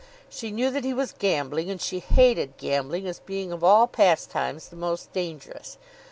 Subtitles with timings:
[0.31, 4.69] She knew that he was gambling, and she hated gambling as being of all pastimes
[4.69, 5.77] the most dangerous.